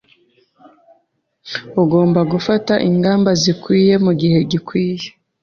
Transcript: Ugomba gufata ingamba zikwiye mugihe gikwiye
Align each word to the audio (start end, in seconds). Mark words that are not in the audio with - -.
Ugomba 1.81 2.19
gufata 2.31 2.73
ingamba 2.89 3.29
zikwiye 3.41 3.93
mugihe 4.05 4.37
gikwiye 4.51 5.07